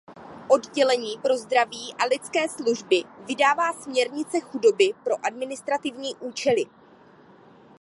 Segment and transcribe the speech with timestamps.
[0.47, 6.65] Oddělení pro zdraví a lidské služby vydává směrnice chudoby pro administrativní účely.